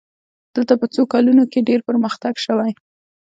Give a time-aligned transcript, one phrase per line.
[0.55, 2.71] دلته په څو کلونو کې ډېر پرمختګ شوی.